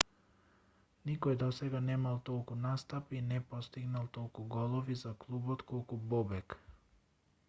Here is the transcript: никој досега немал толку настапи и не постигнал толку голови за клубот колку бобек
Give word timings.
никој 1.09 1.35
досега 1.41 1.81
немал 1.89 2.15
толку 2.29 2.57
настапи 2.63 3.19
и 3.19 3.27
не 3.33 3.37
постигнал 3.51 4.09
толку 4.19 4.49
голови 4.57 4.97
за 5.03 5.15
клубот 5.27 5.65
колку 5.73 6.01
бобек 6.15 6.61